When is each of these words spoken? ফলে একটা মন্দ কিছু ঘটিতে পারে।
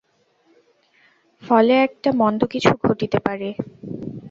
ফলে 1.43 1.73
একটা 1.87 2.09
মন্দ 2.21 2.41
কিছু 2.53 2.71
ঘটিতে 2.83 3.17
পারে। 3.19 3.49